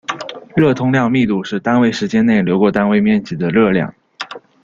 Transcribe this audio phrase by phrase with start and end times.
[0.55, 3.93] 热通量密度是单位时间内流过单位面积的热量。